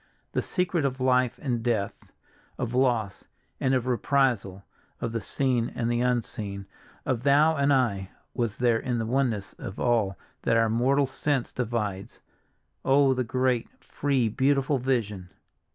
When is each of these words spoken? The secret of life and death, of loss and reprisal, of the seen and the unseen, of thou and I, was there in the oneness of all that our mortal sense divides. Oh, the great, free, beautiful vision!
The 0.31 0.41
secret 0.41 0.83
of 0.83 0.99
life 0.99 1.39
and 1.43 1.61
death, 1.61 2.11
of 2.57 2.73
loss 2.73 3.25
and 3.59 3.71
reprisal, 3.85 4.63
of 4.99 5.11
the 5.11 5.21
seen 5.21 5.69
and 5.75 5.91
the 5.91 6.01
unseen, 6.01 6.65
of 7.05 7.21
thou 7.21 7.55
and 7.55 7.71
I, 7.71 8.09
was 8.33 8.57
there 8.57 8.79
in 8.79 8.97
the 8.97 9.05
oneness 9.05 9.53
of 9.59 9.79
all 9.79 10.17
that 10.41 10.57
our 10.57 10.69
mortal 10.69 11.05
sense 11.05 11.51
divides. 11.51 12.19
Oh, 12.83 13.13
the 13.13 13.23
great, 13.23 13.69
free, 13.83 14.27
beautiful 14.27 14.79
vision! 14.79 15.29